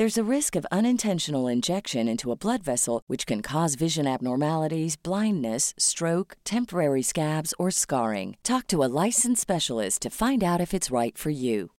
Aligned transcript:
There's 0.00 0.16
a 0.16 0.24
risk 0.36 0.56
of 0.56 0.64
unintentional 0.72 1.46
injection 1.46 2.08
into 2.08 2.32
a 2.32 2.34
blood 2.34 2.62
vessel, 2.62 3.02
which 3.06 3.26
can 3.26 3.42
cause 3.42 3.74
vision 3.74 4.06
abnormalities, 4.06 4.96
blindness, 4.96 5.74
stroke, 5.76 6.38
temporary 6.42 7.02
scabs, 7.02 7.52
or 7.58 7.70
scarring. 7.70 8.38
Talk 8.42 8.66
to 8.68 8.82
a 8.82 8.88
licensed 8.88 9.42
specialist 9.42 10.00
to 10.00 10.08
find 10.08 10.42
out 10.42 10.58
if 10.58 10.72
it's 10.72 10.90
right 10.90 11.18
for 11.18 11.28
you. 11.28 11.72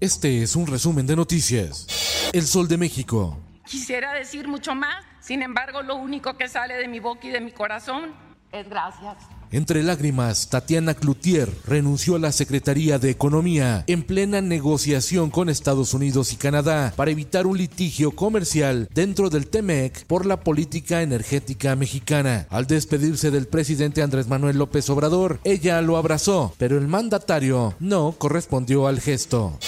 Este 0.00 0.42
es 0.42 0.56
un 0.56 0.66
resumen 0.66 1.06
de 1.06 1.14
noticias. 1.14 1.86
El 2.34 2.42
Sol 2.42 2.66
de 2.66 2.78
México. 2.78 3.36
Quisiera 3.64 4.12
decir 4.12 4.48
mucho 4.48 4.74
más, 4.74 5.04
sin 5.20 5.42
embargo, 5.42 5.82
lo 5.82 5.94
único 5.94 6.36
que 6.36 6.48
sale 6.48 6.74
de 6.74 6.88
mi 6.88 6.98
boca 6.98 7.28
y 7.28 7.30
de 7.30 7.40
mi 7.40 7.52
corazón 7.52 8.12
es 8.50 8.68
gracias. 8.68 9.35
Entre 9.56 9.82
lágrimas, 9.82 10.50
Tatiana 10.50 10.92
Cloutier 10.92 11.50
renunció 11.66 12.16
a 12.16 12.18
la 12.18 12.30
Secretaría 12.30 12.98
de 12.98 13.08
Economía 13.08 13.84
en 13.86 14.02
plena 14.02 14.42
negociación 14.42 15.30
con 15.30 15.48
Estados 15.48 15.94
Unidos 15.94 16.34
y 16.34 16.36
Canadá 16.36 16.92
para 16.94 17.10
evitar 17.10 17.46
un 17.46 17.56
litigio 17.56 18.10
comercial 18.10 18.86
dentro 18.92 19.30
del 19.30 19.46
TEMEC 19.46 20.04
por 20.04 20.26
la 20.26 20.40
política 20.40 21.00
energética 21.00 21.74
mexicana. 21.74 22.46
Al 22.50 22.66
despedirse 22.66 23.30
del 23.30 23.46
presidente 23.46 24.02
Andrés 24.02 24.28
Manuel 24.28 24.58
López 24.58 24.90
Obrador, 24.90 25.40
ella 25.42 25.80
lo 25.80 25.96
abrazó, 25.96 26.52
pero 26.58 26.76
el 26.76 26.86
mandatario 26.86 27.76
no 27.80 28.12
correspondió 28.12 28.86
al 28.86 29.00
gesto. 29.00 29.58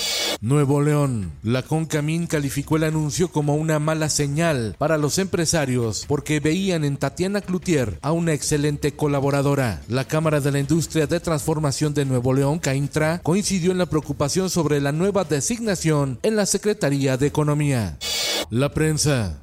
Nuevo 0.40 0.80
León. 0.80 1.32
La 1.42 1.62
Concamín 1.62 2.26
calificó 2.28 2.76
el 2.76 2.84
anuncio 2.84 3.28
como 3.28 3.56
una 3.56 3.78
mala 3.80 4.08
señal 4.08 4.76
para 4.78 4.96
los 4.96 5.18
empresarios 5.18 6.04
porque 6.06 6.38
veían 6.38 6.84
en 6.84 6.96
Tatiana 6.96 7.40
Cloutier 7.40 7.98
a 8.02 8.12
una 8.12 8.34
excelente 8.34 8.92
colaboradora. 8.92 9.82
La 9.88 10.04
Cámara 10.04 10.40
de 10.40 10.52
la 10.52 10.60
Industria 10.60 11.08
de 11.08 11.18
Transformación 11.18 11.92
de 11.92 12.04
Nuevo 12.04 12.32
León, 12.32 12.60
CAINTRA, 12.60 13.18
coincidió 13.18 13.72
en 13.72 13.78
la 13.78 13.86
preocupación 13.86 14.48
sobre 14.48 14.80
la 14.80 14.92
nueva 14.92 15.24
designación 15.24 16.20
en 16.22 16.36
la 16.36 16.46
Secretaría 16.46 17.16
de 17.16 17.26
Economía. 17.26 17.98
La 18.50 18.72
prensa. 18.72 19.40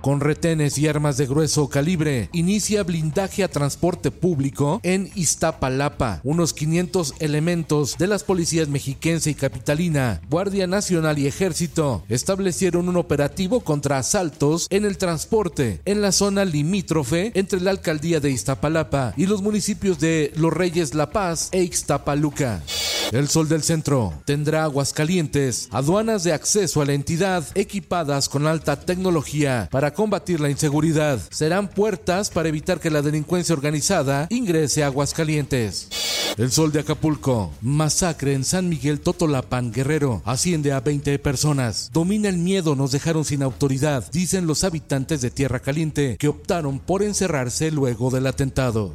Con 0.00 0.20
retenes 0.20 0.78
y 0.78 0.88
armas 0.88 1.16
de 1.16 1.26
grueso 1.26 1.68
calibre, 1.68 2.28
inicia 2.32 2.82
blindaje 2.82 3.44
a 3.44 3.48
transporte 3.48 4.10
público 4.10 4.80
en 4.82 5.10
Iztapalapa. 5.14 6.20
Unos 6.24 6.54
500 6.54 7.14
elementos 7.20 7.96
de 7.98 8.06
las 8.06 8.24
policías 8.24 8.68
mexiquense 8.68 9.30
y 9.30 9.34
capitalina, 9.34 10.20
Guardia 10.30 10.66
Nacional 10.66 11.18
y 11.18 11.26
Ejército 11.26 12.04
establecieron 12.08 12.88
un 12.88 12.96
operativo 12.96 13.60
contra 13.60 13.98
asaltos 13.98 14.66
en 14.70 14.84
el 14.84 14.98
transporte 14.98 15.80
en 15.84 16.02
la 16.02 16.12
zona 16.12 16.44
limítrofe 16.44 17.32
entre 17.34 17.60
la 17.60 17.70
alcaldía 17.70 18.20
de 18.20 18.30
Iztapalapa 18.30 19.14
y 19.16 19.26
los 19.26 19.42
municipios 19.42 19.98
de 19.98 20.32
Los 20.36 20.52
Reyes 20.52 20.94
La 20.94 21.10
Paz 21.10 21.48
e 21.52 21.62
Ixtapaluca. 21.62 22.62
El 23.10 23.28
Sol 23.28 23.48
del 23.48 23.62
Centro 23.62 24.12
tendrá 24.26 24.64
aguas 24.64 24.92
calientes, 24.92 25.68
aduanas 25.70 26.24
de 26.24 26.34
acceso 26.34 26.82
a 26.82 26.84
la 26.84 26.92
entidad 26.92 27.42
equipadas 27.54 28.28
con 28.28 28.46
alta 28.46 28.78
tecnología 28.78 29.66
para 29.70 29.94
combatir 29.94 30.40
la 30.40 30.50
inseguridad. 30.50 31.18
Serán 31.30 31.68
puertas 31.68 32.28
para 32.28 32.50
evitar 32.50 32.80
que 32.80 32.90
la 32.90 33.00
delincuencia 33.00 33.54
organizada 33.54 34.26
ingrese 34.28 34.84
a 34.84 34.88
Aguascalientes. 34.88 35.88
El 36.36 36.52
Sol 36.52 36.70
de 36.70 36.80
Acapulco. 36.80 37.50
Masacre 37.62 38.34
en 38.34 38.44
San 38.44 38.68
Miguel 38.68 39.00
Totolapan, 39.00 39.72
Guerrero. 39.72 40.20
Asciende 40.26 40.72
a 40.72 40.80
20 40.80 41.18
personas. 41.18 41.90
Domina 41.92 42.28
el 42.28 42.36
miedo, 42.36 42.76
nos 42.76 42.92
dejaron 42.92 43.24
sin 43.24 43.42
autoridad, 43.42 44.04
dicen 44.12 44.46
los 44.46 44.64
habitantes 44.64 45.22
de 45.22 45.30
Tierra 45.30 45.60
Caliente, 45.60 46.18
que 46.18 46.28
optaron 46.28 46.78
por 46.78 47.02
encerrarse 47.02 47.70
luego 47.70 48.10
del 48.10 48.26
atentado. 48.26 48.94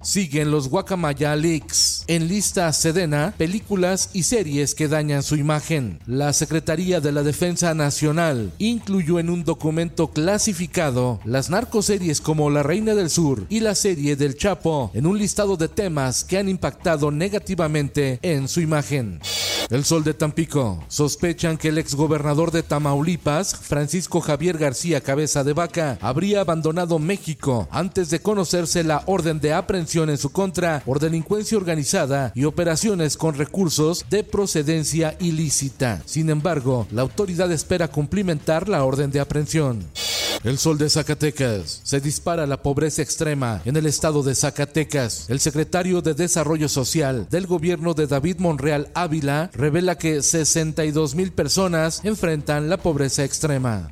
Siguen 0.00 0.52
los 0.52 0.68
Guacamaya 0.68 1.34
Leaks. 1.34 1.97
En 2.10 2.26
lista 2.26 2.72
Sedena, 2.72 3.34
películas 3.36 4.08
y 4.14 4.22
series 4.22 4.74
que 4.74 4.88
dañan 4.88 5.22
su 5.22 5.36
imagen. 5.36 5.98
La 6.06 6.32
Secretaría 6.32 7.00
de 7.00 7.12
la 7.12 7.22
Defensa 7.22 7.74
Nacional 7.74 8.50
incluyó 8.56 9.18
en 9.18 9.28
un 9.28 9.44
documento 9.44 10.08
clasificado 10.08 11.20
las 11.26 11.50
narcoseries 11.50 12.22
como 12.22 12.48
La 12.48 12.62
Reina 12.62 12.94
del 12.94 13.10
Sur 13.10 13.44
y 13.50 13.60
la 13.60 13.74
serie 13.74 14.16
del 14.16 14.38
Chapo 14.38 14.90
en 14.94 15.06
un 15.06 15.18
listado 15.18 15.58
de 15.58 15.68
temas 15.68 16.24
que 16.24 16.38
han 16.38 16.48
impactado 16.48 17.10
negativamente 17.10 18.18
en 18.22 18.48
su 18.48 18.62
imagen. 18.62 19.20
El 19.68 19.84
Sol 19.84 20.02
de 20.02 20.14
Tampico. 20.14 20.82
Sospechan 20.88 21.58
que 21.58 21.68
el 21.68 21.76
exgobernador 21.76 22.52
de 22.52 22.62
Tamaulipas, 22.62 23.54
Francisco 23.54 24.22
Javier 24.22 24.56
García 24.56 25.02
Cabeza 25.02 25.44
de 25.44 25.52
Vaca, 25.52 25.98
habría 26.00 26.40
abandonado 26.40 26.98
México 26.98 27.68
antes 27.70 28.08
de 28.08 28.20
conocerse 28.20 28.82
la 28.82 29.02
orden 29.04 29.40
de 29.40 29.52
aprehensión 29.52 30.08
en 30.08 30.16
su 30.16 30.32
contra 30.32 30.82
por 30.86 31.00
delincuencia 31.00 31.58
organizada 31.58 31.97
y 32.34 32.44
operaciones 32.44 33.16
con 33.16 33.34
recursos 33.34 34.04
de 34.08 34.22
procedencia 34.22 35.16
ilícita. 35.18 36.00
Sin 36.04 36.30
embargo, 36.30 36.86
la 36.92 37.02
autoridad 37.02 37.50
espera 37.50 37.88
cumplimentar 37.88 38.68
la 38.68 38.84
orden 38.84 39.10
de 39.10 39.20
aprehensión. 39.20 39.84
El 40.44 40.58
sol 40.58 40.78
de 40.78 40.88
Zacatecas. 40.88 41.80
Se 41.82 42.00
dispara 42.00 42.46
la 42.46 42.62
pobreza 42.62 43.02
extrema 43.02 43.60
en 43.64 43.76
el 43.76 43.86
estado 43.86 44.22
de 44.22 44.36
Zacatecas. 44.36 45.28
El 45.28 45.40
secretario 45.40 46.00
de 46.00 46.14
Desarrollo 46.14 46.68
Social 46.68 47.26
del 47.28 47.48
gobierno 47.48 47.94
de 47.94 48.06
David 48.06 48.38
Monreal 48.38 48.88
Ávila 48.94 49.50
revela 49.52 49.98
que 49.98 50.22
62 50.22 51.16
mil 51.16 51.32
personas 51.32 52.04
enfrentan 52.04 52.68
la 52.68 52.76
pobreza 52.76 53.24
extrema. 53.24 53.90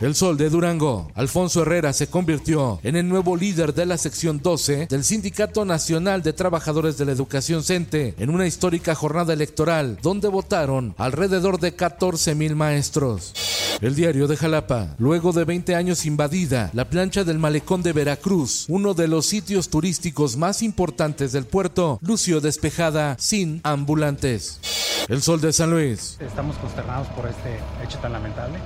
El 0.00 0.14
Sol 0.14 0.36
de 0.36 0.48
Durango. 0.48 1.10
Alfonso 1.16 1.62
Herrera 1.62 1.92
se 1.92 2.06
convirtió 2.06 2.78
en 2.84 2.94
el 2.94 3.08
nuevo 3.08 3.36
líder 3.36 3.74
de 3.74 3.84
la 3.84 3.98
sección 3.98 4.40
12 4.40 4.86
del 4.86 5.02
Sindicato 5.02 5.64
Nacional 5.64 6.22
de 6.22 6.32
Trabajadores 6.32 6.98
de 6.98 7.04
la 7.04 7.12
Educación 7.12 7.64
CENTE 7.64 8.14
en 8.16 8.30
una 8.30 8.46
histórica 8.46 8.94
jornada 8.94 9.32
electoral 9.32 9.98
donde 10.00 10.28
votaron 10.28 10.94
alrededor 10.98 11.58
de 11.58 11.74
14 11.74 12.36
mil 12.36 12.54
maestros. 12.54 13.34
El 13.80 13.96
diario 13.96 14.28
de 14.28 14.36
Jalapa. 14.36 14.94
Luego 14.98 15.32
de 15.32 15.44
20 15.44 15.74
años 15.74 16.06
invadida, 16.06 16.70
la 16.74 16.88
plancha 16.88 17.24
del 17.24 17.40
malecón 17.40 17.82
de 17.82 17.92
Veracruz, 17.92 18.66
uno 18.68 18.94
de 18.94 19.08
los 19.08 19.26
sitios 19.26 19.68
turísticos 19.68 20.36
más 20.36 20.62
importantes 20.62 21.32
del 21.32 21.44
puerto, 21.44 21.98
lució 22.02 22.40
despejada 22.40 23.16
sin 23.18 23.60
ambulantes. 23.64 24.60
El 25.08 25.22
Sol 25.22 25.40
de 25.40 25.52
San 25.52 25.70
Luis. 25.70 26.18
Estamos 26.20 26.56
consternados 26.58 27.08
por 27.08 27.26
este 27.26 27.58
hecho 27.84 27.98
tan 27.98 28.12
lamentable. 28.12 28.58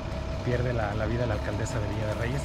Pierde 0.44 0.72
la, 0.72 0.94
la 0.94 1.06
vida 1.06 1.26
la 1.26 1.34
alcaldesa 1.34 1.78
de 1.78 1.88
Villa 1.88 2.06
de 2.06 2.14
Reyes. 2.14 2.42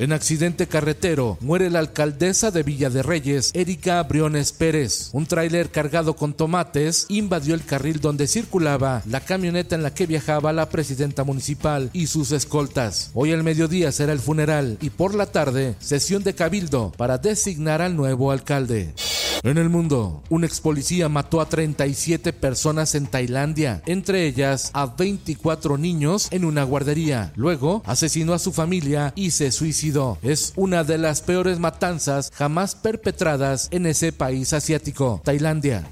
En 0.00 0.12
accidente 0.12 0.66
carretero 0.66 1.36
muere 1.40 1.68
la 1.68 1.80
alcaldesa 1.80 2.50
de 2.50 2.62
Villa 2.62 2.88
de 2.88 3.02
Reyes, 3.02 3.50
Erika 3.52 4.02
Briones 4.02 4.52
Pérez. 4.52 5.10
Un 5.12 5.26
tráiler 5.26 5.70
cargado 5.70 6.16
con 6.16 6.32
tomates 6.32 7.04
invadió 7.10 7.54
el 7.54 7.64
carril 7.64 8.00
donde 8.00 8.26
circulaba 8.26 9.02
la 9.04 9.20
camioneta 9.20 9.74
en 9.74 9.82
la 9.82 9.92
que 9.92 10.06
viajaba 10.06 10.54
la 10.54 10.70
presidenta 10.70 11.22
municipal 11.22 11.90
y 11.92 12.06
sus 12.06 12.32
escoltas. 12.32 13.10
Hoy 13.12 13.32
al 13.32 13.42
mediodía 13.42 13.92
será 13.92 14.12
el 14.12 14.20
funeral 14.20 14.78
y 14.80 14.88
por 14.88 15.14
la 15.14 15.26
tarde 15.26 15.74
sesión 15.80 16.22
de 16.22 16.34
cabildo 16.34 16.92
para 16.96 17.18
designar 17.18 17.82
al 17.82 17.94
nuevo 17.94 18.30
alcalde. 18.30 18.94
En 19.42 19.56
el 19.56 19.70
mundo, 19.70 20.22
un 20.28 20.44
ex 20.44 20.60
policía 20.60 21.08
mató 21.08 21.40
a 21.40 21.48
37 21.48 22.34
personas 22.34 22.94
en 22.94 23.06
Tailandia, 23.06 23.82
entre 23.86 24.26
ellas 24.26 24.70
a 24.74 24.84
24 24.86 25.78
niños 25.78 26.28
en 26.30 26.44
una 26.44 26.62
guardería. 26.62 27.32
Luego 27.36 27.82
asesinó 27.86 28.34
a 28.34 28.38
su 28.38 28.52
familia 28.52 29.14
y 29.16 29.30
se 29.30 29.50
suicidó. 29.50 30.18
Es 30.22 30.52
una 30.56 30.84
de 30.84 30.98
las 30.98 31.22
peores 31.22 31.58
matanzas 31.58 32.30
jamás 32.34 32.74
perpetradas 32.74 33.68
en 33.70 33.86
ese 33.86 34.12
país 34.12 34.52
asiático, 34.52 35.22
Tailandia. 35.24 35.88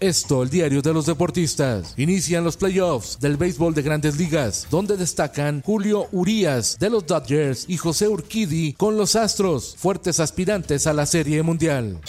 Esto, 0.00 0.42
el 0.42 0.48
diario 0.48 0.80
de 0.80 0.94
los 0.94 1.04
deportistas. 1.04 1.92
Inician 1.98 2.42
los 2.42 2.56
playoffs 2.56 3.20
del 3.20 3.36
béisbol 3.36 3.74
de 3.74 3.82
grandes 3.82 4.16
ligas, 4.16 4.66
donde 4.70 4.96
destacan 4.96 5.60
Julio 5.60 6.08
Urias 6.10 6.78
de 6.80 6.88
los 6.88 7.06
Dodgers 7.06 7.66
y 7.68 7.76
José 7.76 8.08
Urquidi 8.08 8.72
con 8.72 8.96
los 8.96 9.14
Astros, 9.14 9.76
fuertes 9.78 10.18
aspirantes 10.18 10.86
a 10.86 10.94
la 10.94 11.04
Serie 11.04 11.42
Mundial. 11.42 12.00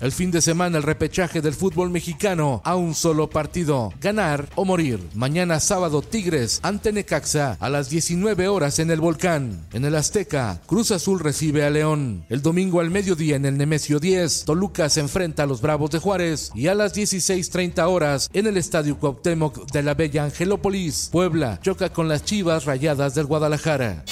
El 0.00 0.12
fin 0.12 0.30
de 0.30 0.42
semana 0.42 0.76
el 0.76 0.84
repechaje 0.84 1.40
del 1.40 1.54
fútbol 1.54 1.90
mexicano 1.90 2.60
a 2.64 2.76
un 2.76 2.94
solo 2.94 3.30
partido, 3.30 3.92
ganar 4.00 4.48
o 4.54 4.64
morir. 4.64 5.00
Mañana 5.14 5.58
sábado 5.58 6.02
Tigres 6.02 6.60
ante 6.62 6.92
Necaxa 6.92 7.56
a 7.58 7.68
las 7.68 7.88
19 7.88 8.46
horas 8.46 8.78
en 8.78 8.90
el 8.90 9.00
Volcán. 9.00 9.66
En 9.72 9.84
el 9.84 9.96
Azteca, 9.96 10.60
Cruz 10.66 10.92
Azul 10.92 11.18
recibe 11.18 11.64
a 11.64 11.70
León. 11.70 12.24
El 12.28 12.42
domingo 12.42 12.80
al 12.80 12.90
mediodía 12.90 13.36
en 13.36 13.46
el 13.46 13.56
Nemesio 13.56 13.98
10, 13.98 14.44
Toluca 14.44 14.88
se 14.88 15.00
enfrenta 15.00 15.44
a 15.44 15.46
los 15.46 15.62
Bravos 15.62 15.90
de 15.90 15.98
Juárez 15.98 16.52
y 16.54 16.68
a 16.68 16.74
las 16.74 16.92
16:30 17.38 17.86
horas 17.88 18.30
en 18.32 18.46
el 18.46 18.56
Estadio 18.56 18.98
Cuauhtémoc 18.98 19.70
de 19.70 19.82
la 19.82 19.94
Bella 19.94 20.24
Angelópolis, 20.24 21.08
Puebla 21.12 21.60
choca 21.62 21.92
con 21.92 22.08
las 22.08 22.24
Chivas 22.24 22.64
Rayadas 22.64 23.14
del 23.14 23.26
Guadalajara. 23.26 24.04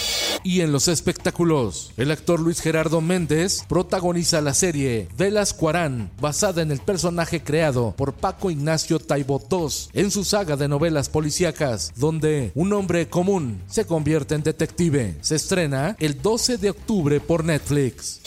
Y 0.45 0.61
en 0.61 0.71
los 0.71 0.87
espectáculos, 0.87 1.93
el 1.97 2.13
actor 2.13 2.39
Luis 2.39 2.61
Gerardo 2.61 3.01
Méndez 3.01 3.65
protagoniza 3.69 4.41
la 4.41 4.55
serie 4.55 5.09
Velas 5.19 5.53
Cuarán, 5.53 6.11
basada 6.21 6.63
en 6.63 6.71
el 6.71 6.79
personaje 6.79 7.43
creado 7.43 7.95
por 7.97 8.13
Paco 8.13 8.53
Ignacio 8.53 9.01
Taibo 9.01 9.43
II 9.51 9.67
en 9.95 10.13
su 10.13 10.23
saga 10.23 10.57
de 10.57 10.69
novelas 10.69 11.09
policíacas, 11.09 11.93
donde 11.97 12.53
un 12.55 12.73
hombre 12.73 13.09
común 13.09 13.61
se 13.69 13.87
convierte 13.87 14.37
en 14.37 14.45
detective. 14.45 15.17
Se 15.21 15.35
estrena 15.35 15.97
el 15.99 16.23
12 16.23 16.59
de 16.59 16.71
octubre 16.71 17.19
por 17.19 17.45
Netflix. 17.45 18.21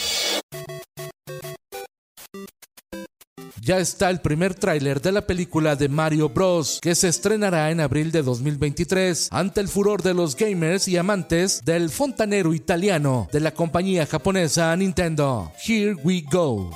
Ya 3.69 3.77
está 3.77 4.09
el 4.09 4.19
primer 4.19 4.55
tráiler 4.55 4.99
de 4.99 5.11
la 5.11 5.27
película 5.27 5.75
de 5.75 5.89
Mario 5.89 6.29
Bros, 6.29 6.79
que 6.81 6.95
se 6.95 7.07
estrenará 7.07 7.69
en 7.69 7.81
abril 7.81 8.11
de 8.11 8.23
2023 8.23 9.29
ante 9.31 9.61
el 9.61 9.67
furor 9.67 10.01
de 10.01 10.15
los 10.15 10.35
gamers 10.35 10.87
y 10.87 10.97
amantes 10.97 11.63
del 11.63 11.91
fontanero 11.91 12.55
italiano 12.55 13.27
de 13.31 13.41
la 13.41 13.53
compañía 13.53 14.07
japonesa 14.07 14.75
Nintendo. 14.75 15.51
Here 15.63 15.93
we 16.03 16.25
go. 16.31 16.71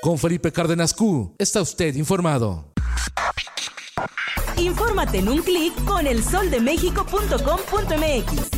Con 0.00 0.16
Felipe 0.16 0.52
Cárdenas 0.52 0.94
Q, 0.94 1.34
está 1.38 1.60
usted 1.60 1.96
informado. 1.96 2.72
Infórmate 4.56 5.18
en 5.18 5.28
un 5.28 5.42
clic 5.42 5.74
con 5.84 6.06
elsoldemexico.com.mx. 6.06 8.57